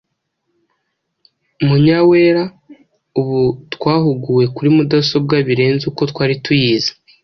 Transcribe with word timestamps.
Munyawera:Ubu 1.67 3.39
twahuguwe 3.73 4.43
kuri 4.55 4.69
mudasobwa 4.75 5.35
birenze 5.47 5.83
uko 5.91 6.01
twari 6.11 6.35
tuyizi. 6.43 6.91